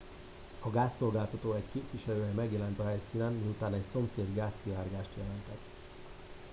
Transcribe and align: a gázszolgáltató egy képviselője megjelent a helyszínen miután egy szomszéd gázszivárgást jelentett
a 0.59 0.69
gázszolgáltató 0.69 1.53
egy 1.53 1.63
képviselője 1.73 2.31
megjelent 2.31 2.79
a 2.79 2.87
helyszínen 2.87 3.33
miután 3.33 3.73
egy 3.73 3.83
szomszéd 3.91 4.33
gázszivárgást 4.33 5.09
jelentett 5.17 5.61